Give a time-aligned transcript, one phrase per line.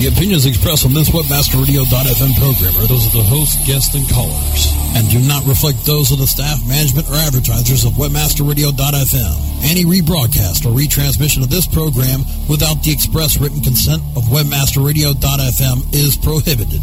[0.00, 4.72] The opinions expressed on this WebmasterRadio.fm program are those of the host, guests, and callers,
[4.96, 9.36] and do not reflect those of the staff, management, or advertisers of WebmasterRadio.fm.
[9.60, 16.16] Any rebroadcast or retransmission of this program without the express written consent of WebmasterRadio.fm is
[16.16, 16.80] prohibited.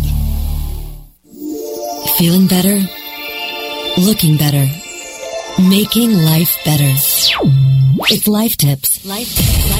[2.22, 2.78] Feeling better?
[3.98, 4.70] Looking better?
[5.58, 6.94] Making life better.
[8.14, 9.04] It's Life Tips.
[9.08, 9.77] Life Tips.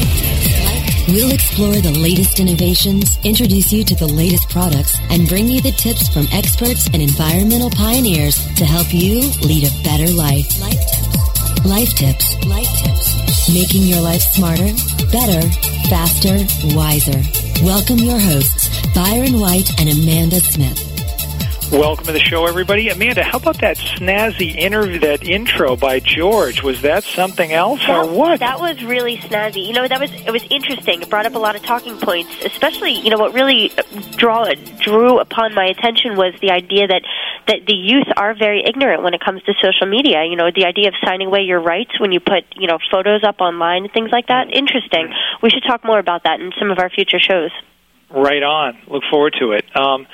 [1.08, 5.72] We'll explore the latest innovations, introduce you to the latest products, and bring you the
[5.72, 10.60] tips from experts and environmental pioneers to help you lead a better life.
[10.60, 11.66] Life Tips.
[11.66, 12.46] Life Tips.
[12.46, 13.54] Life Tips.
[13.54, 14.76] Making your life smarter,
[15.10, 15.48] better,
[15.88, 16.44] faster,
[16.76, 17.24] wiser.
[17.64, 20.87] Welcome your hosts, Byron White and Amanda Smith.
[21.72, 22.88] Welcome to the show, everybody.
[22.88, 26.64] Amanda, how about that snazzy interview, that intro by George?
[26.64, 28.40] Was that something else that, or what?
[28.40, 29.68] That was really snazzy.
[29.68, 31.02] You know, that was it was interesting.
[31.02, 33.74] It brought up a lot of talking points, especially you know what really
[34.16, 37.02] draw drew upon my attention was the idea that
[37.48, 40.24] that the youth are very ignorant when it comes to social media.
[40.24, 43.26] You know, the idea of signing away your rights when you put you know photos
[43.26, 44.48] up online and things like that.
[44.54, 45.14] Interesting.
[45.44, 47.52] We should talk more about that in some of our future shows.
[48.10, 48.78] Right on.
[48.88, 49.66] Look forward to it.
[49.76, 50.08] Um,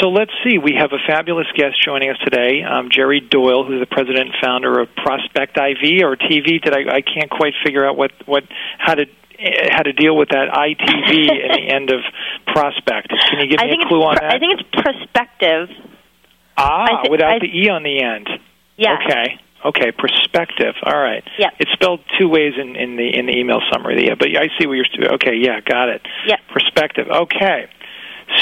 [0.00, 0.58] so let's see.
[0.58, 4.34] We have a fabulous guest joining us today, um, Jerry Doyle, who's the president and
[4.42, 6.62] founder of Prospect IV or TV.
[6.64, 8.44] That I, I can't quite figure out what what
[8.78, 9.06] how to
[9.70, 12.00] how to deal with that ITV at the end of
[12.46, 13.08] Prospect.
[13.30, 14.34] Can you give me a clue on that?
[14.34, 15.68] I think it's prospective.
[16.56, 18.28] Ah, th- without I- the e on the end.
[18.76, 18.96] Yeah.
[19.04, 19.40] Okay.
[19.64, 20.74] Okay, perspective.
[20.84, 21.24] All right.
[21.36, 21.50] Yeah.
[21.58, 24.06] It's spelled two ways in, in the in the email summary.
[24.06, 25.14] Yeah, but I see what you're.
[25.14, 26.02] Okay, yeah, got it.
[26.26, 26.36] Yeah.
[26.52, 27.08] Perspective.
[27.08, 27.66] Okay.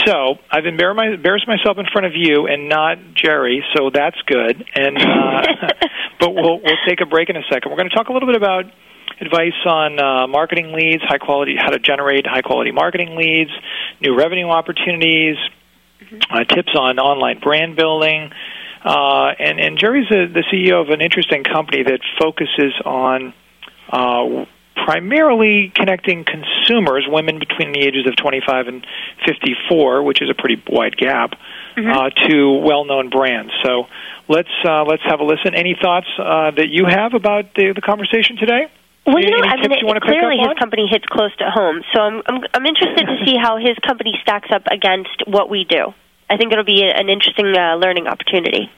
[0.06, 4.16] So I've embarrassed, my, embarrassed myself in front of you and not Jerry, so that's
[4.26, 4.64] good.
[4.74, 5.42] And uh,
[6.20, 7.70] but we'll we'll take a break in a second.
[7.70, 8.66] We're going to talk a little bit about
[9.20, 13.50] advice on uh, marketing leads, high quality, how to generate high quality marketing leads,
[14.00, 15.36] new revenue opportunities,
[16.30, 18.30] uh, tips on online brand building.
[18.84, 23.34] Uh, and, and Jerry's the, the CEO of an interesting company that focuses on
[23.90, 24.44] uh,
[24.84, 28.86] primarily connecting consumers, women between the ages of 25 and
[29.26, 31.32] 54, which is a pretty wide gap,
[31.76, 33.52] uh, to well-known brands.
[33.64, 33.84] So
[34.28, 35.54] let's uh, let's have a listen.
[35.54, 38.68] Any thoughts uh, that you have about the, the conversation today?
[39.06, 41.82] Well, you know, I mean, it, clearly his company hits close to home.
[41.94, 45.64] So I'm, I'm I'm interested to see how his company stacks up against what we
[45.64, 45.94] do.
[46.28, 48.70] I think it'll be an interesting uh, learning opportunity.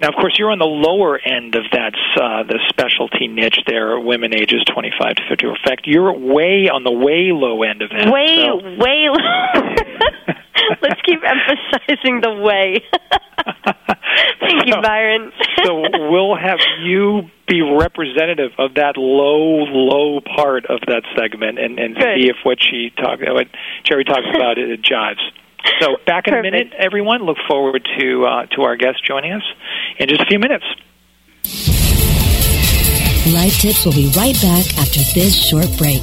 [0.00, 3.98] Now, of course, you're on the lower end of that uh, the specialty niche there,
[3.98, 5.46] women ages 25 to 50.
[5.46, 8.12] In fact, you're way on the way low end of that.
[8.12, 9.08] Way, so- way.
[9.08, 10.34] Low.
[10.82, 12.82] Let's keep emphasizing the way.
[14.40, 15.32] Thank you, So- Byron.
[15.64, 21.78] so we'll have you be representative of that low, low part of that segment, and,
[21.78, 22.20] and Good.
[22.20, 23.46] see if what she talk, what
[23.84, 25.22] Jerry talks about, it, it jives.
[25.80, 27.22] So back in a minute, everyone.
[27.22, 29.42] Look forward to uh, to our guest joining us
[29.98, 30.64] in just a few minutes.
[33.34, 36.02] Life Tips will be right back after this short break.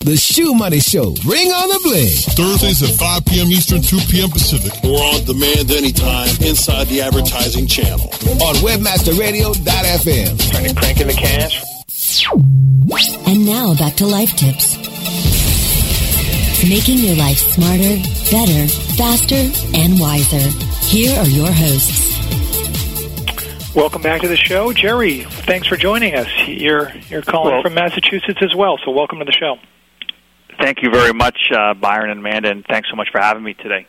[0.00, 1.12] The ShoeMoney Show.
[1.28, 2.16] Ring on the bling.
[2.32, 3.48] Thursdays at 5 p.m.
[3.48, 4.30] Eastern, 2 p.m.
[4.30, 4.72] Pacific.
[4.82, 8.08] Or on demand anytime inside the advertising channel.
[8.40, 10.50] On webmasterradio.fm.
[10.50, 11.62] Trying to crank in the cash.
[13.28, 14.78] And now back to life tips.
[16.64, 18.00] Making your life smarter,
[18.32, 18.66] better,
[18.96, 19.44] faster,
[19.76, 20.48] and wiser.
[20.88, 22.17] Here are your hosts.
[23.78, 25.20] Welcome back to the show, Jerry.
[25.20, 26.26] Thanks for joining us.
[26.48, 29.56] You're you're calling Well- from Massachusetts as well, so welcome to the show.
[30.60, 33.54] Thank you very much, uh, Byron and Amanda, and thanks so much for having me
[33.54, 33.86] today.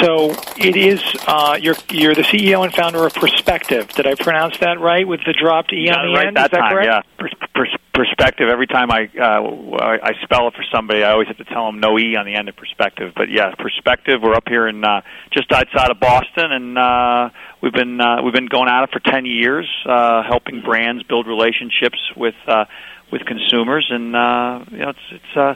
[0.00, 3.92] So it is uh, you're you're the CEO and founder of Prospectiv.
[3.92, 6.36] Did I pronounce that right with the dropped e on the right end?
[6.36, 6.86] that is that time, correct?
[6.86, 7.02] yeah.
[7.18, 8.48] Pers- pers- perspective.
[8.48, 11.66] Every time I, uh, I I spell it for somebody, I always have to tell
[11.66, 13.14] them no e on the end of prospectiv.
[13.14, 14.22] But yeah, prospectiv.
[14.22, 15.02] We're up here in uh,
[15.32, 17.30] just outside of Boston, and uh,
[17.62, 21.26] we've been uh, we've been going at it for ten years, uh, helping brands build
[21.26, 22.64] relationships with uh,
[23.12, 25.36] with consumers, and uh, you know it's it's.
[25.36, 25.54] Uh,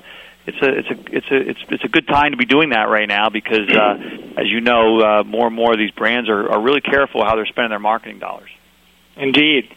[0.48, 2.88] it's a it's a it's a it's it's a good time to be doing that
[2.88, 6.50] right now because, uh, as you know, uh, more and more of these brands are,
[6.50, 8.50] are really careful how they're spending their marketing dollars.
[9.16, 9.68] Indeed.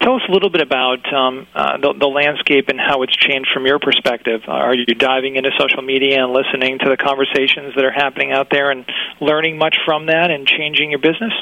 [0.00, 3.48] Tell us a little bit about um, uh, the, the landscape and how it's changed
[3.52, 4.42] from your perspective.
[4.46, 8.48] Are you diving into social media and listening to the conversations that are happening out
[8.50, 8.84] there and
[9.20, 11.32] learning much from that and changing your business?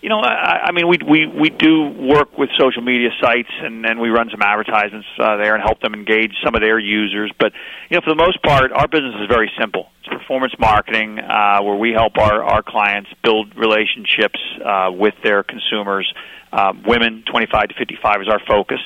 [0.00, 4.00] You know, I, I mean, we we we do work with social media sites, and
[4.00, 7.30] we run some advertisements uh, there and help them engage some of their users.
[7.38, 7.52] But
[7.90, 9.88] you know, for the most part, our business is very simple.
[10.00, 15.42] It's performance marketing, uh, where we help our our clients build relationships uh, with their
[15.42, 16.10] consumers.
[16.50, 18.80] Uh, women, 25 to 55 is our focus.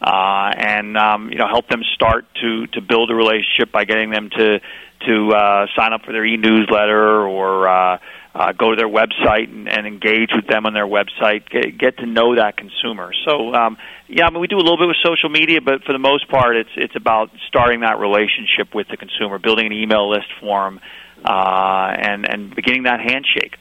[0.00, 4.10] Uh, and um, you know, help them start to to build a relationship by getting
[4.10, 4.60] them to
[5.06, 7.98] to uh, sign up for their e-newsletter or uh,
[8.38, 11.98] uh, go to their website and, and engage with them on their website, get, get
[11.98, 13.10] to know that consumer.
[13.26, 13.76] So, um,
[14.06, 16.28] yeah, I mean, we do a little bit with social media, but for the most
[16.28, 20.70] part, it's it's about starting that relationship with the consumer, building an email list for
[20.70, 20.80] them,
[21.24, 23.58] uh, and and beginning that handshake.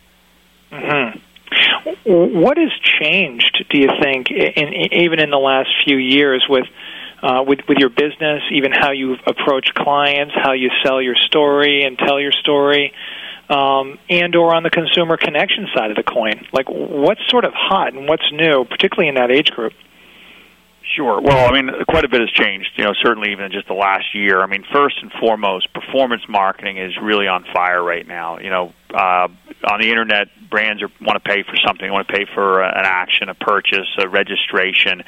[0.69, 1.17] hmm
[2.05, 2.71] What has
[3.01, 6.67] changed, do you think, in, in, even in the last few years with
[7.23, 11.83] uh, with with your business, even how you approach clients, how you sell your story
[11.83, 12.93] and tell your story,
[13.49, 16.45] um, and or on the consumer connection side of the coin?
[16.51, 19.73] Like, what's sort of hot and what's new, particularly in that age group?
[20.95, 21.19] Sure.
[21.21, 22.69] Well, I mean, quite a bit has changed.
[22.75, 24.41] You know, certainly even in just the last year.
[24.41, 28.39] I mean, first and foremost, performance marketing is really on fire right now.
[28.39, 29.27] You know, uh,
[29.69, 31.85] on the internet, brands are, want to pay for something.
[31.85, 35.03] They want to pay for an action, a purchase, a registration.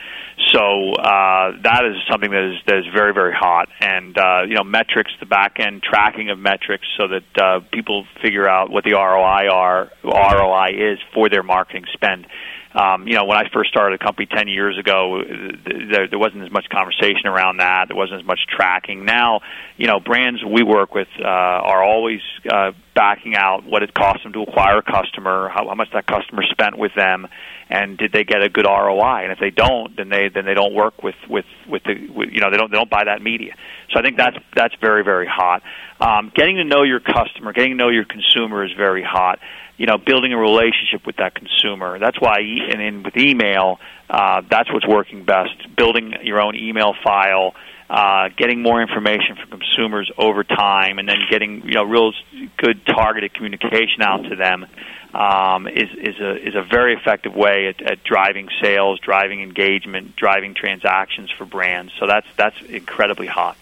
[0.48, 3.70] So uh, that is something that is that is very very hot.
[3.80, 8.06] And uh, you know, metrics, the back end tracking of metrics, so that uh, people
[8.22, 12.28] figure out what the ROI are ROI is for their marketing spend.
[12.74, 16.44] Um, you know, when I first started a company 10 years ago, there, there wasn't
[16.44, 17.86] as much conversation around that.
[17.88, 19.06] There wasn't as much tracking.
[19.06, 19.42] Now,
[19.76, 22.22] you know, brands we work with uh, are always
[22.52, 26.06] uh, backing out what it cost them to acquire a customer, how, how much that
[26.06, 27.28] customer spent with them,
[27.70, 29.24] and did they get a good ROI?
[29.24, 32.30] And if they don't, then they then they don't work with with with the with,
[32.32, 33.56] you know they don't they don't buy that media.
[33.92, 35.64] So I think that's that's very very hot.
[36.00, 39.40] Um, getting to know your customer, getting to know your consumer is very hot
[39.80, 42.00] you know, building a relationship with that consumer.
[42.00, 43.80] That's why, and in with email,
[44.10, 45.74] uh, that's what's working best.
[45.78, 47.56] Building your own email file,
[47.90, 52.12] uh, getting more information from consumers over time, and then getting you know real
[52.58, 54.66] good targeted communication out to them
[55.14, 60.14] um, is is a is a very effective way at, at driving sales, driving engagement,
[60.18, 61.94] driving transactions for brands.
[61.98, 63.56] So that's that's incredibly hot.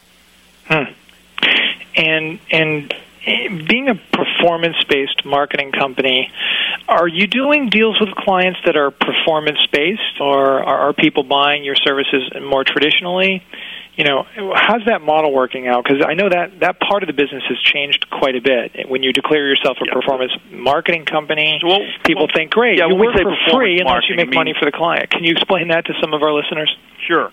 [0.65, 0.91] Hmm.
[1.95, 2.93] And and
[3.27, 6.31] being a performance-based marketing company,
[6.87, 11.75] are you doing deals with clients that are performance-based, or are, are people buying your
[11.75, 13.43] services more traditionally?
[13.97, 15.83] You know, how's that model working out?
[15.83, 18.87] Because I know that that part of the business has changed quite a bit.
[18.87, 21.59] When you declare yourself a performance marketing company,
[22.05, 24.71] people think, "Great, yeah, you work for free unless you make money means- for the
[24.71, 26.73] client." Can you explain that to some of our listeners?
[27.07, 27.31] Sure.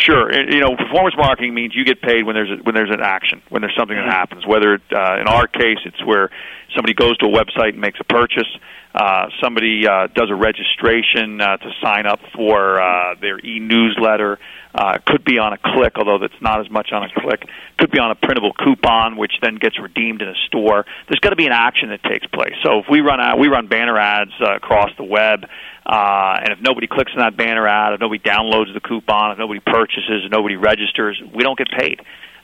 [0.00, 0.32] Sure.
[0.32, 3.42] You know, performance marketing means you get paid when there's a, when there's an action,
[3.50, 4.46] when there's something that happens.
[4.46, 6.30] Whether it, uh, in our case, it's where
[6.74, 8.48] somebody goes to a website and makes a purchase,
[8.94, 14.38] uh, somebody uh, does a registration uh, to sign up for uh, their e-newsletter.
[14.72, 17.44] Uh, could be on a click, although that's not as much on a click.
[17.76, 20.86] Could be on a printable coupon, which then gets redeemed in a store.
[21.08, 22.54] There's got to be an action that takes place.
[22.62, 25.44] So if we run out, we run banner ads uh, across the web.
[25.84, 29.38] Uh, and if nobody clicks on that banner ad, if nobody downloads the coupon, if
[29.38, 32.00] nobody purchases, if nobody registers, we don't get paid.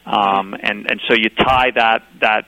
[0.07, 2.47] Um, and and so you tie that that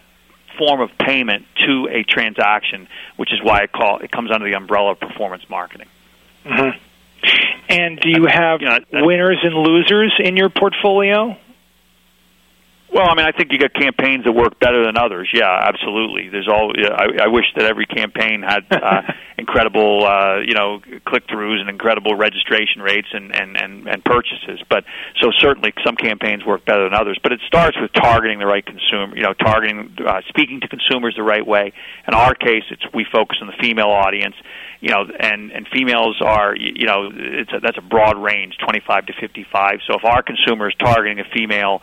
[0.58, 4.56] form of payment to a transaction, which is why I call it comes under the
[4.56, 5.88] umbrella of performance marketing.
[6.44, 6.70] hmm
[7.68, 8.60] And do you have
[8.92, 11.36] winners and losers in your portfolio?
[12.90, 15.28] Well, I mean, I think you got campaigns that work better than others.
[15.32, 16.30] Yeah, absolutely.
[16.30, 16.72] There's all.
[16.74, 19.02] Yeah, I, I wish that every campaign had uh,
[19.36, 24.60] incredible, uh, you know, click-throughs and incredible registration rates and, and and and purchases.
[24.70, 24.84] But
[25.20, 27.18] so certainly some campaigns work better than others.
[27.22, 29.14] But it starts with targeting the right consumer.
[29.14, 31.72] You know, targeting, uh, speaking to consumers the right way.
[32.06, 34.34] In our case, it's we focus on the female audience
[34.80, 39.06] you know, and and females are, you know, it's a, that's a broad range, 25
[39.06, 39.80] to 55.
[39.86, 41.80] So if our consumer is targeting a female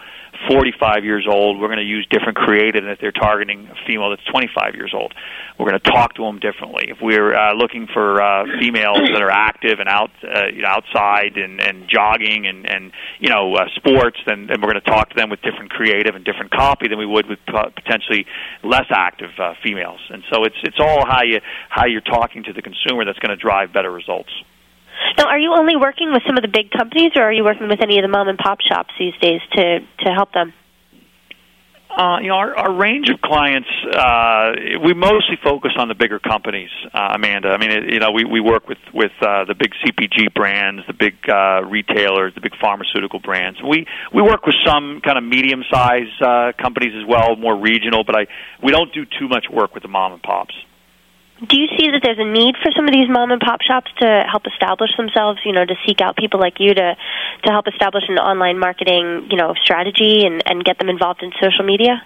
[0.50, 4.10] 45 years old, we're going to use different creative than if they're targeting a female
[4.10, 5.14] that's 25 years old.
[5.58, 6.86] We're going to talk to them differently.
[6.90, 10.70] If we're uh, looking for uh, females that are active and out, uh, you know,
[10.70, 14.90] outside and, and jogging and, and you know uh, sports, then, then we're going to
[14.90, 18.26] talk to them with different creative and different copy than we would with potentially
[18.64, 20.00] less active uh, females.
[20.10, 23.36] And so it's it's all how you how you're talking to the consumer that's going
[23.36, 24.32] to drive better results.
[25.18, 27.68] Now, are you only working with some of the big companies, or are you working
[27.68, 30.54] with any of the mom and pop shops these days to to help them?
[31.96, 34.52] Uh, you know, our, our range of clients, uh,
[34.84, 37.48] we mostly focus on the bigger companies, uh, Amanda.
[37.48, 40.82] I mean, it, you know, we, we work with, with uh, the big CPG brands,
[40.88, 43.60] the big uh, retailers, the big pharmaceutical brands.
[43.64, 48.16] We, we work with some kind of medium-sized uh, companies as well, more regional, but
[48.18, 48.28] I,
[48.62, 50.54] we don't do too much work with the mom and pops
[51.40, 53.92] do you see that there's a need for some of these mom and pop shops
[54.00, 56.96] to help establish themselves you know to seek out people like you to
[57.44, 61.32] to help establish an online marketing you know strategy and and get them involved in
[61.42, 62.02] social media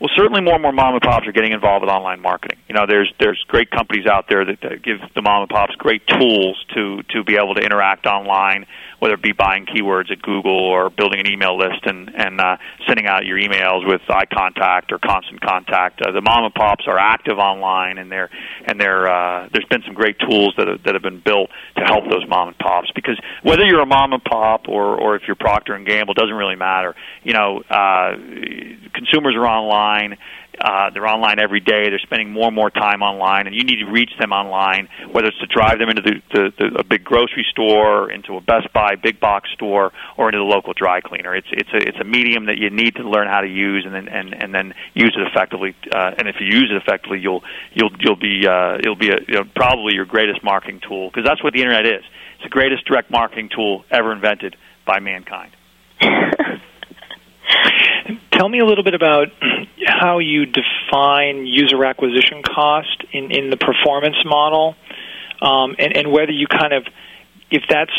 [0.00, 2.58] well, certainly more and more mom and pops are getting involved with online marketing.
[2.68, 5.74] You know, there's there's great companies out there that, that give the mom and pops
[5.76, 8.66] great tools to to be able to interact online,
[8.98, 12.56] whether it be buying keywords at Google or building an email list and and uh,
[12.86, 16.02] sending out your emails with iContact or constant contact.
[16.02, 18.30] Uh, the mom and pops are active online, and they're
[18.66, 21.84] and they're uh, there's been some great tools that have, that have been built to
[21.84, 25.22] help those mom and pops because whether you're a mom and pop or or if
[25.26, 26.94] you're Procter and Gamble doesn't really matter.
[27.22, 28.16] You know, uh,
[28.94, 29.83] consumers are online.
[30.60, 31.90] Uh, they're online every day.
[31.90, 35.28] They're spending more and more time online, and you need to reach them online, whether
[35.28, 38.72] it's to drive them into the, the, the, a big grocery store, into a Best
[38.72, 41.34] Buy big box store, or into the local dry cleaner.
[41.34, 43.94] It's it's a it's a medium that you need to learn how to use, and
[43.94, 45.74] then and, and then use it effectively.
[45.92, 49.18] Uh, and if you use it effectively, you'll you'll you'll be uh, it'll be a,
[49.26, 52.04] you know, probably your greatest marketing tool because that's what the internet is.
[52.36, 55.50] It's the greatest direct marketing tool ever invented by mankind.
[58.32, 59.28] Tell me a little bit about
[59.86, 64.76] how you define user acquisition cost in, in the performance model,
[65.40, 66.86] um, and, and whether you kind of,
[67.50, 67.92] if that's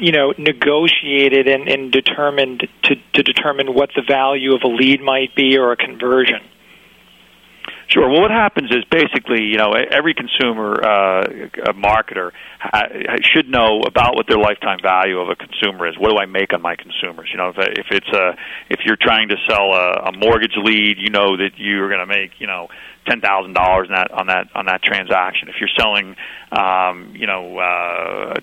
[0.00, 5.02] you know negotiated and, and determined to, to determine what the value of a lead
[5.02, 6.40] might be or a conversion.
[7.88, 8.06] Sure.
[8.10, 11.24] Well, what happens is basically, you know, every consumer uh,
[11.72, 12.32] marketer
[13.22, 15.96] should know about what their lifetime value of a consumer is.
[15.98, 17.30] What do I make on my consumers?
[17.32, 18.36] You know, if, if it's a
[18.68, 22.06] if you're trying to sell a, a mortgage lead, you know that you're going to
[22.06, 22.68] make, you know,
[23.08, 25.48] ten thousand dollars on that on that on that transaction.
[25.48, 26.16] If you're selling,
[26.52, 28.34] um, you know, uh,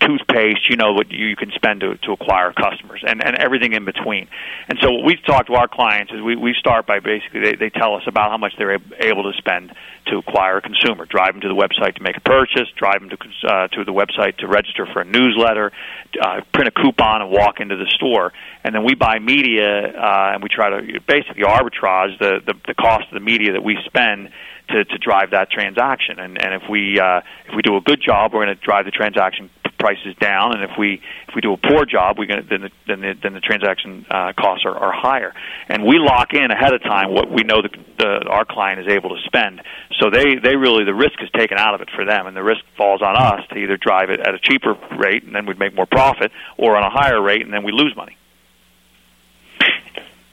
[0.00, 3.72] toothpaste, you know what you, you can spend to, to acquire customers, and and everything
[3.74, 4.28] in between.
[4.68, 7.54] And so what we've talked to our clients is we we start by basically they,
[7.56, 9.72] they tell us about how much they're able to spend
[10.06, 13.10] to acquire a consumer, drive them to the website to make a purchase, drive them
[13.10, 15.72] to uh, to the website to register for a newsletter,
[16.20, 18.32] uh, print a coupon, and walk into the store.
[18.62, 22.74] And then we buy media, uh, and we try to basically arbitrage the, the the
[22.74, 24.13] cost of the media that we spend
[24.70, 26.18] to to drive that transaction.
[26.18, 28.84] And and if we uh, if we do a good job, we're going to drive
[28.84, 32.46] the transaction prices down, and if we if we do a poor job, we then
[32.48, 35.34] the, then the, then the transaction uh, costs are, are higher,
[35.68, 37.68] and we lock in ahead of time what we know the,
[37.98, 39.60] the our client is able to spend.
[40.00, 42.42] So they they really the risk is taken out of it for them, and the
[42.42, 45.58] risk falls on us to either drive it at a cheaper rate and then we'd
[45.58, 48.16] make more profit, or on a higher rate and then we lose money.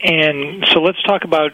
[0.04, 1.52] And so let's talk about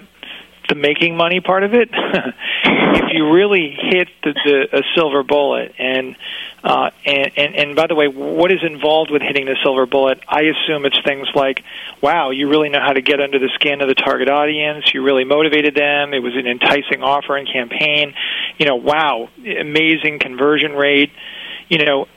[0.68, 1.88] the making money part of it.
[2.64, 6.16] if you really hit the, the a silver bullet, and,
[6.62, 10.20] uh, and and and by the way, what is involved with hitting the silver bullet?
[10.28, 11.64] I assume it's things like,
[12.00, 14.92] wow, you really know how to get under the skin of the target audience.
[14.92, 16.14] You really motivated them.
[16.14, 18.14] It was an enticing offer and campaign.
[18.58, 21.12] You know, wow, amazing conversion rate.
[21.68, 22.08] You know,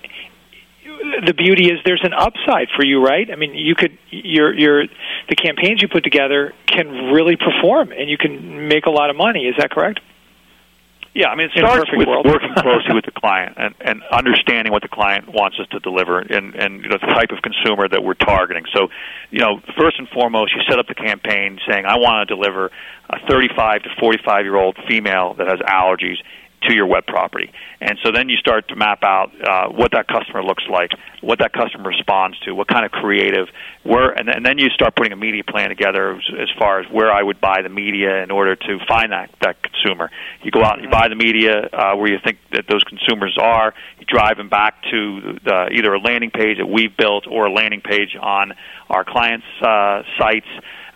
[1.26, 3.30] the beauty is there's an upside for you, right?
[3.32, 4.86] I mean, you could your your
[5.30, 9.16] the campaigns you put together can really perform, and you can make a lot of
[9.16, 9.48] money.
[9.48, 10.00] Is that correct?
[11.14, 12.26] Yeah, I mean, it starts with world.
[12.26, 16.20] working closely with the client and, and understanding what the client wants us to deliver
[16.20, 18.64] and, and you know, the type of consumer that we're targeting.
[18.74, 18.88] So,
[19.30, 22.72] you know, first and foremost, you set up the campaign saying, I want to deliver
[23.10, 26.16] a 35 to 45 year old female that has allergies
[26.64, 27.52] to your web property.
[27.80, 30.92] And so then you start to map out uh, what that customer looks like,
[31.22, 33.48] what that customer responds to, what kind of creative,
[33.84, 36.86] where, and, and then you start putting a media plan together as, as far as
[36.92, 40.12] where I would buy the media in order to find that that consumer.
[40.44, 43.38] You go out and you buy the media uh, where you think that those consumers
[43.42, 43.74] are.
[44.00, 47.52] You drive them back to the, either a landing page that we've built or a
[47.52, 48.54] landing page on
[48.90, 50.48] our clients' uh, sites.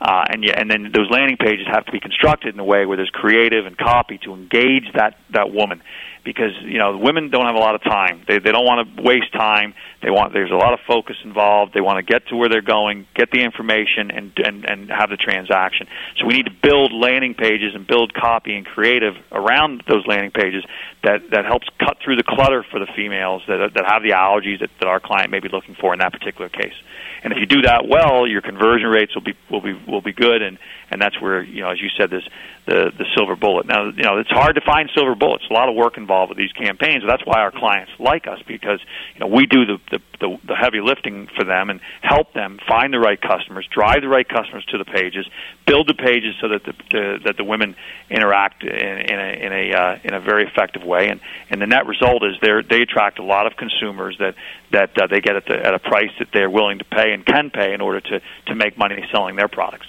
[0.02, 2.86] Uh, and yeah, and then those landing pages have to be constructed in a way
[2.86, 5.82] where there's creative and copy to engage that that woman,
[6.26, 8.24] because you know women don't have a lot of time.
[8.28, 9.76] They they don't want to waste time.
[10.02, 11.74] They want there's a lot of focus involved.
[11.74, 15.10] They want to get to where they're going, get the information, and and and have
[15.10, 15.88] the transaction.
[16.18, 20.32] So we need to build landing pages and build copy and creative around those landing
[20.32, 20.66] pages
[21.04, 24.60] that that helps cut through the clutter for the females that that have the allergies
[24.60, 26.76] that, that our client may be looking for in that particular case.
[27.24, 30.14] And if you do that well, your conversion rates will be will be will be
[30.14, 30.58] good, and
[30.92, 32.24] and that's where you know, as you said, this
[32.66, 33.66] the the silver bullet.
[33.66, 35.44] Now, you know, it's hard to find silver bullets.
[35.50, 37.04] A lot of work involved with these campaigns.
[37.04, 38.80] So that's why our clients like us because
[39.14, 42.60] you know we do the the, the the heavy lifting for them and help them
[42.68, 45.28] find the right customers, drive the right customers to the pages,
[45.68, 47.76] build the pages so that the, the that the women
[48.10, 51.20] interact in, in a in a uh, in a very effective way, and
[51.50, 54.36] and the net result is they they attract a lot of consumers that
[54.72, 57.26] that uh, they get at, the, at a price that they're willing to pay and
[57.26, 59.88] can pay in order to to make money selling their products.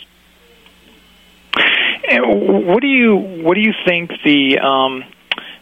[2.09, 5.05] And what do you what do you think the um,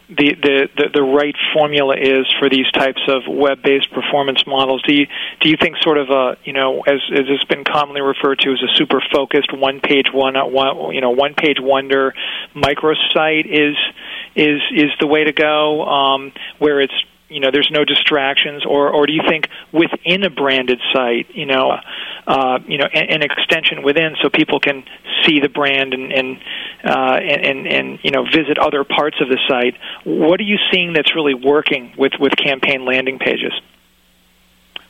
[0.07, 4.83] the, the, the, the right formula is for these types of web-based performance models?
[4.83, 5.07] Do you
[5.41, 8.51] do you think sort of a you know as as it's been commonly referred to
[8.51, 12.13] as a super focused one page one, one you know one page wonder
[12.55, 13.75] microsite is
[14.35, 16.93] is is the way to go um, where it's
[17.35, 21.45] you know there's no distractions or or do you think within a branded site you
[21.45, 21.75] know
[22.27, 24.83] uh, you know an, an extension within so people can
[25.25, 26.37] see the brand and and,
[26.83, 29.75] uh, and and and you know visit other parts of the site?
[30.05, 33.51] What are you seeing that's really working with with campaign landing pages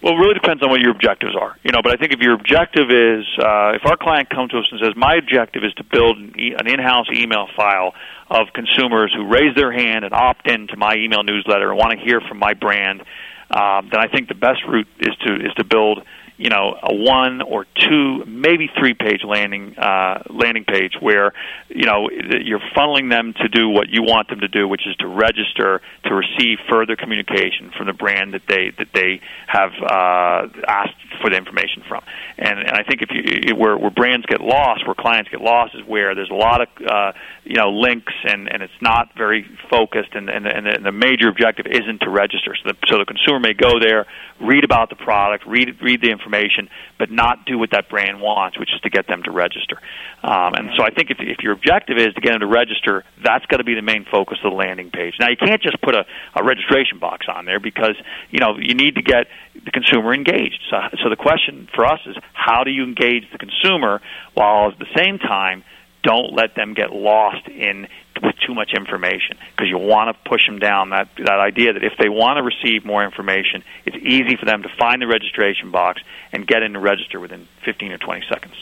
[0.05, 1.81] well, it really depends on what your objectives are, you know.
[1.81, 4.79] But I think if your objective is, uh, if our client comes to us and
[4.79, 7.95] says, "My objective is to build an, e- an in-house email file
[8.29, 11.97] of consumers who raise their hand and opt in to my email newsletter and want
[11.97, 13.01] to hear from my brand,"
[13.49, 16.03] um, then I think the best route is to is to build
[16.37, 21.33] you know a one or two maybe three page landing uh, landing page where
[21.69, 24.95] you know you're funneling them to do what you want them to do which is
[24.97, 30.47] to register to receive further communication from the brand that they that they have uh,
[30.67, 32.03] asked for the information from.
[32.37, 35.73] And and I think if you where where brands get lost where clients get lost
[35.75, 37.11] is where there's a lot of uh,
[37.45, 41.65] you know links and and it's not very focused and and, and the major objective
[41.67, 42.55] isn't to register.
[42.61, 44.05] So the, so the consumer may go there
[44.41, 48.21] read about the product read read the information information, but not do what that brand
[48.21, 49.77] wants, which is to get them to register.
[50.23, 53.03] Um, and so I think if, if your objective is to get them to register,
[53.23, 55.15] that's got to be the main focus of the landing page.
[55.19, 57.95] Now you can't just put a, a registration box on there because
[58.31, 60.61] you know you need to get the consumer engaged.
[60.69, 64.01] So, so the question for us is how do you engage the consumer
[64.33, 65.63] while at the same time
[66.05, 67.87] don't let them get lost in
[68.21, 71.83] with too much information because you want to push them down that that idea that
[71.83, 75.71] if they want to receive more information, it's easy for them to find the registration
[75.71, 78.55] box and get in to register within 15 or 20 seconds.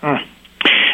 [0.00, 0.16] Hmm.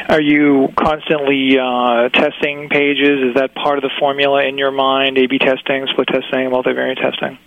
[0.09, 3.31] Are you constantly uh, testing pages?
[3.31, 5.19] Is that part of the formula in your mind?
[5.19, 7.39] A/B testing, split testing, multivariate testing.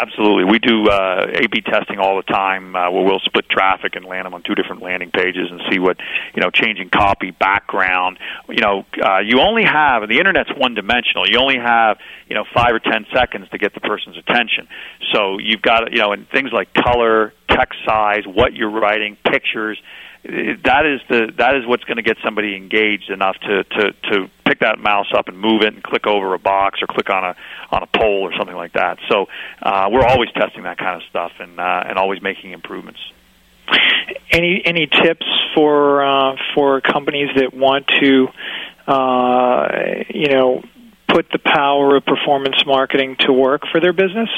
[0.00, 4.06] Absolutely, we do uh, A/B testing all the time, uh, where we'll split traffic and
[4.06, 5.98] land them on two different landing pages and see what
[6.34, 8.18] you know, changing copy, background.
[8.48, 11.28] You know, uh, you only have the internet's one dimensional.
[11.28, 14.66] You only have you know five or ten seconds to get the person's attention.
[15.12, 19.78] So you've got you know, and things like color, text size, what you're writing, pictures
[20.24, 24.30] that is the that is what's going to get somebody engaged enough to to to
[24.46, 27.24] pick that mouse up and move it and click over a box or click on
[27.24, 27.36] a
[27.72, 28.98] on a poll or something like that.
[29.08, 29.26] So
[29.60, 33.00] uh, we're always testing that kind of stuff and uh, and always making improvements.
[34.30, 38.28] Any any tips for uh, for companies that want to
[38.86, 40.62] uh, you know
[41.08, 44.28] put the power of performance marketing to work for their business?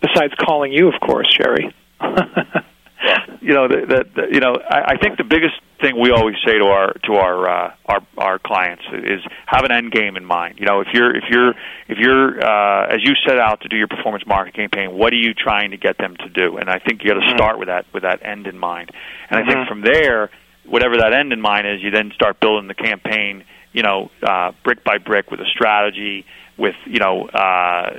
[0.00, 1.74] Besides calling you, of course, Jerry.
[3.40, 6.58] you know that the, you know I, I think the biggest thing we always say
[6.58, 10.58] to our to our uh, our our clients is have an end game in mind.
[10.58, 11.50] You know, if you're if you're
[11.88, 15.16] if you're uh, as you set out to do your performance marketing campaign, what are
[15.16, 16.56] you trying to get them to do?
[16.58, 17.36] And I think you got to mm-hmm.
[17.36, 18.90] start with that with that end in mind.
[19.28, 19.48] And mm-hmm.
[19.48, 19.68] I think mm-hmm.
[19.68, 20.30] from there,
[20.66, 23.44] whatever that end in mind is, you then start building the campaign.
[23.72, 26.26] You know, uh, brick by brick with a strategy
[26.60, 27.90] with you know uh,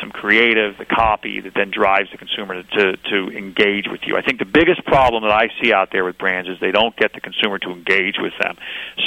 [0.00, 4.16] some creative, the copy that then drives the consumer to to engage with you.
[4.16, 6.94] I think the biggest problem that I see out there with brands is they don't
[6.96, 8.56] get the consumer to engage with them.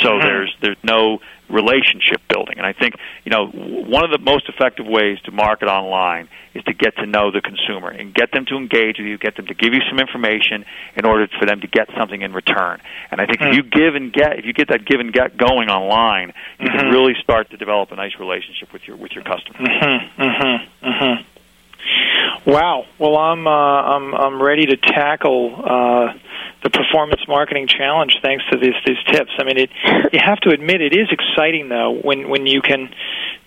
[0.02, 0.28] So mm-hmm.
[0.28, 2.56] there's there's no relationship building.
[2.58, 6.64] And I think you know one of the most effective ways to market online is
[6.64, 9.46] to get to know the consumer and get them to engage with you, get them
[9.48, 12.82] to give you some information in order for them to get something in return.
[13.12, 13.50] And I think Mm-hmm.
[13.52, 16.70] if you give and get, if you get that give and get going online, you
[16.70, 16.92] can Mhm.
[16.92, 19.60] really start to develop a nice relationship with your with your customer.
[19.60, 22.52] Mm-hmm, mm-hmm, mm-hmm.
[22.52, 22.86] Wow.
[23.00, 26.14] Well, I'm uh, I'm I'm ready to tackle uh,
[26.64, 29.32] the performance marketing challenge thanks to these these tips.
[29.38, 29.70] I mean, it
[30.12, 32.90] you have to admit it is exciting though when when you can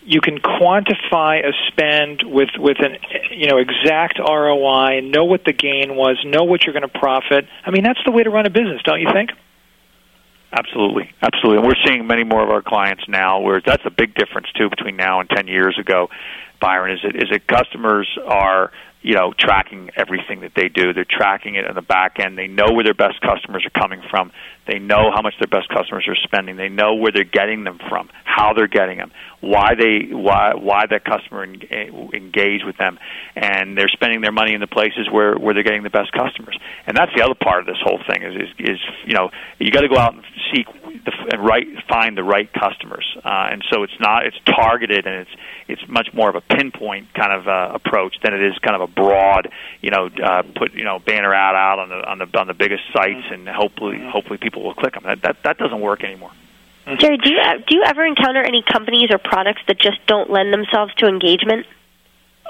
[0.02, 2.98] you can quantify a spend with with an
[3.30, 7.46] you know exact ROI, know what the gain was, know what you're going to profit.
[7.64, 9.30] I mean, that's the way to run a business, don't you think?
[10.52, 13.40] Absolutely, absolutely, and we're seeing many more of our clients now.
[13.40, 16.10] Where that's a big difference too between now and ten years ago.
[16.60, 20.92] Byron is it is it customers are you know tracking everything that they do.
[20.92, 22.36] They're tracking it on the back end.
[22.36, 24.32] They know where their best customers are coming from.
[24.70, 26.56] They know how much their best customers are spending.
[26.56, 30.84] They know where they're getting them from, how they're getting them, why they why why
[30.88, 32.98] that customer en- engage with them,
[33.34, 36.56] and they're spending their money in the places where where they're getting the best customers.
[36.86, 39.72] And that's the other part of this whole thing is is, is you know you
[39.72, 40.22] got to go out and
[40.54, 40.66] seek
[41.04, 43.06] the, and right find the right customers.
[43.24, 45.30] Uh, and so it's not it's targeted and it's
[45.68, 48.88] it's much more of a pinpoint kind of uh, approach than it is kind of
[48.88, 49.48] a broad
[49.80, 52.54] you know uh, put you know banner ad out on the on the on the
[52.54, 55.04] biggest sites and hopefully hopefully people will click them.
[55.04, 56.32] That that, that doesn't work anymore.
[56.98, 60.52] Jerry, do you do you ever encounter any companies or products that just don't lend
[60.52, 61.66] themselves to engagement?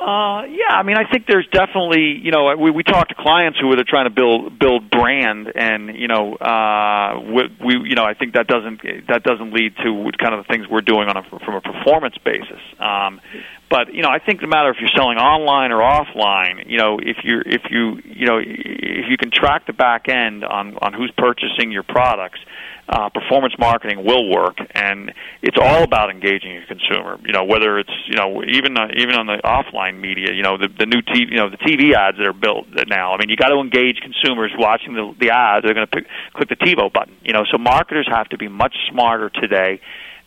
[0.01, 3.59] Uh, yeah, I mean, I think there's definitely, you know, we we talk to clients
[3.61, 8.05] who are trying to build build brand, and you know, uh, we, we you know,
[8.05, 11.19] I think that doesn't that doesn't lead to kind of the things we're doing on
[11.19, 12.63] a from a performance basis.
[12.79, 13.21] Um,
[13.69, 16.99] but you know, I think no matter if you're selling online or offline, you know,
[16.99, 20.95] if you're if you you know if you can track the back end on on
[20.95, 22.41] who's purchasing your products,
[22.91, 27.21] uh, performance marketing will work, and it's all about engaging your consumer.
[27.25, 30.59] You know, whether it's you know even uh, even on the offline media, you know
[30.59, 33.15] the the new TV, you know the TV ads that are built now.
[33.15, 35.65] I mean, you got to engage consumers watching the the ads.
[35.65, 36.03] They're going to
[36.35, 37.15] click the TiVo button.
[37.23, 39.81] You know, so marketers have to be much smarter today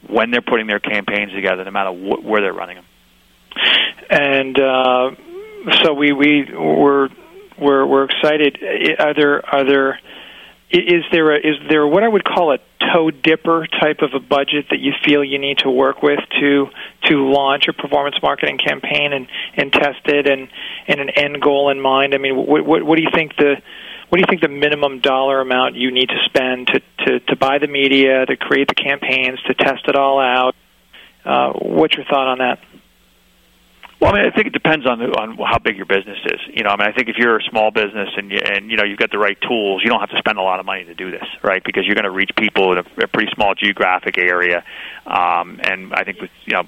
[0.08, 2.86] when they're putting their campaigns together, no matter wh- where they're running them.
[4.10, 5.12] and uh,
[5.84, 7.10] so we we we're
[7.60, 8.58] we're we're excited.
[9.00, 10.00] Are there are there
[10.74, 12.58] is there a, is there what I would call a
[12.94, 16.68] toe dipper type of a budget that you feel you need to work with to
[17.10, 20.50] to launch a performance marketing campaign and and test it and
[20.88, 22.14] and an end goal in mind?
[22.16, 23.62] I mean, what what, what do you think the
[24.10, 27.36] what do you think the minimum dollar amount you need to spend to, to, to
[27.36, 30.56] buy the media, to create the campaigns, to test it all out?
[31.26, 32.60] Uh, what's your thought on that?
[34.04, 36.42] Well, I mean, I think it depends on the, on how big your business is.
[36.54, 38.76] You know, I mean, I think if you're a small business and you, and you
[38.76, 40.84] know you've got the right tools, you don't have to spend a lot of money
[40.84, 41.64] to do this, right?
[41.64, 44.66] Because you're going to reach people in a, a pretty small geographic area,
[45.08, 46.64] um, and I think with you know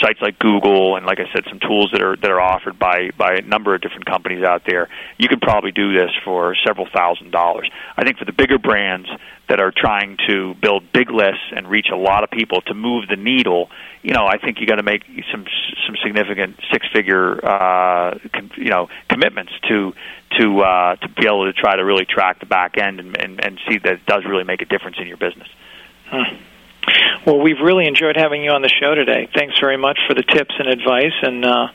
[0.00, 3.10] sites like Google and like I said, some tools that are that are offered by
[3.16, 6.86] by a number of different companies out there, you can probably do this for several
[6.92, 7.68] thousand dollars.
[7.96, 9.08] I think for the bigger brands
[9.48, 13.08] that are trying to build big lists and reach a lot of people to move
[13.08, 13.68] the needle,
[14.02, 15.44] you know, I think you got to make some
[15.86, 19.92] some significant six figure uh, con, you know commitments to
[20.38, 23.44] to uh, to be able to try to really track the back end and, and
[23.44, 25.48] and see that it does really make a difference in your business.
[26.06, 26.36] Hmm.
[27.26, 29.28] Well, we've really enjoyed having you on the show today.
[29.34, 31.68] Thanks very much for the tips and advice and uh,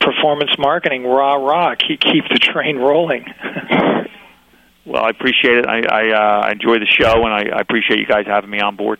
[0.00, 1.04] performance marketing.
[1.04, 1.74] Rah rah!
[1.76, 3.24] Keep keep the train rolling.
[4.84, 5.66] well, I appreciate it.
[5.66, 8.76] I, I uh, enjoy the show, and I, I appreciate you guys having me on
[8.76, 8.98] board.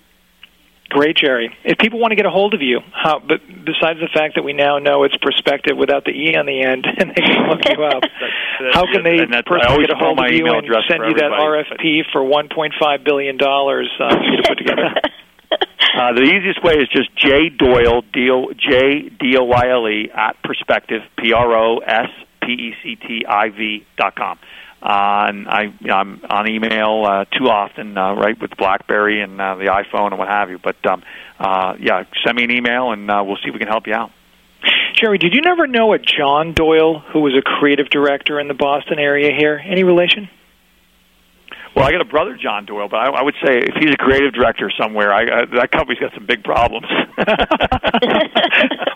[0.88, 1.54] Great, Jerry.
[1.64, 4.42] If people want to get a hold of you, how, but besides the fact that
[4.42, 7.60] we now know it's perspective without the e on the end, and they can look
[7.68, 8.02] you up,
[8.72, 12.22] how can they personally get a hold of you and send you that RFP for
[12.22, 14.94] 1.5 billion dollars uh, for you to put together?
[15.98, 20.36] Uh, the easiest way is just J Doyle, J D O Y L E at
[20.44, 22.06] prospectiv P R O S
[22.40, 24.38] P E C T I V dot com.
[24.80, 29.20] Uh, and I, you know, I'm on email uh, too often, uh, right, with BlackBerry
[29.22, 30.58] and uh, the iPhone and what have you.
[30.62, 31.02] But um,
[31.40, 33.94] uh, yeah, send me an email and uh, we'll see if we can help you
[33.94, 34.12] out.
[34.94, 38.54] Jerry, did you never know a John Doyle who was a creative director in the
[38.54, 39.60] Boston area here?
[39.64, 40.28] Any relation?
[41.78, 43.96] Well, I got a brother, John Doyle, but I, I would say if he's a
[43.96, 46.90] creative director somewhere, I, I, that company's got some big problems.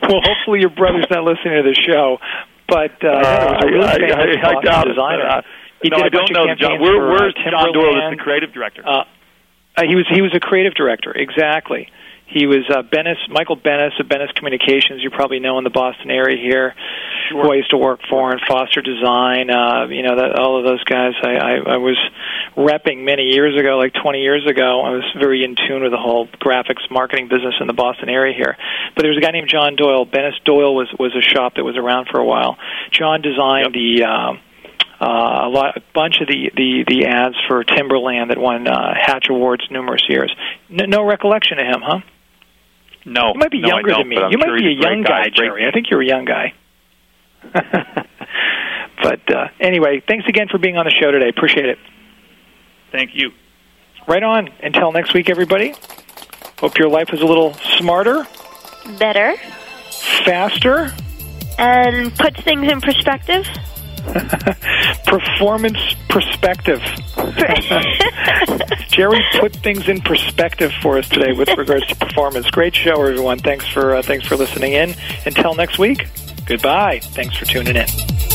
[0.02, 2.18] well, hopefully your brother's not listening to the show.
[2.66, 5.22] But uh, uh, he was a really famous I, I, I doubt designer.
[5.22, 5.42] It, uh,
[5.82, 6.58] he no, did I a bunch don't know John.
[6.58, 8.10] campaigns Where, for, where's uh, John Doyle?
[8.10, 8.82] Is the creative director.
[8.82, 9.04] Uh,
[9.76, 11.86] uh, he was he was a creative director, exactly.
[12.32, 15.02] He was uh, Bennis, Michael Bennis of Bennis Communications.
[15.02, 16.74] You probably know in the Boston area here.
[17.30, 19.50] who I used to work for, and Foster Design.
[19.50, 21.12] Uh, you know, that all of those guys.
[21.22, 21.98] I, I, I was
[22.56, 24.80] repping many years ago, like 20 years ago.
[24.80, 28.34] I was very in tune with the whole graphics marketing business in the Boston area
[28.36, 28.56] here.
[28.94, 30.06] But there was a guy named John Doyle.
[30.06, 32.56] Bennis Doyle was was a shop that was around for a while.
[32.90, 33.74] John designed yep.
[33.74, 34.04] the.
[34.04, 34.32] Uh,
[35.02, 38.94] uh, a lot, a bunch of the, the, the ads for Timberland that won uh,
[38.94, 40.32] Hatch Awards numerous years.
[40.68, 41.98] No, no recollection of him, huh?
[43.04, 44.16] No, you might be no, younger than me.
[44.16, 45.66] You might sure be a young guy, guy, Jerry.
[45.66, 46.54] I think you're a young guy.
[49.02, 51.28] but uh, anyway, thanks again for being on the show today.
[51.28, 51.78] Appreciate it.
[52.92, 53.32] Thank you.
[54.06, 54.50] Right on.
[54.62, 55.74] Until next week, everybody.
[56.60, 58.24] Hope your life is a little smarter,
[58.98, 59.34] better,
[60.24, 60.92] faster,
[61.58, 63.46] and puts things in perspective.
[65.06, 66.80] Performance perspective.
[68.88, 72.50] Jerry put things in perspective for us today with regards to performance.
[72.50, 73.38] Great show, everyone.
[73.38, 74.94] Thanks for uh, thanks for listening in.
[75.26, 76.08] Until next week.
[76.46, 77.00] Goodbye.
[77.00, 78.31] Thanks for tuning in.